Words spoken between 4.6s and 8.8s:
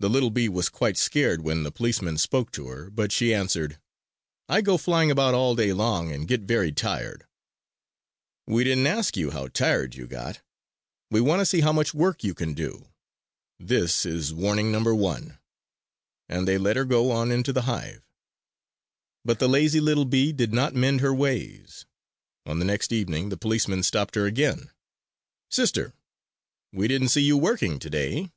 go flying about all day long, and get very tired!" "We